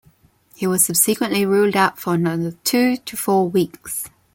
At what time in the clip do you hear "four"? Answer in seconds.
3.15-3.47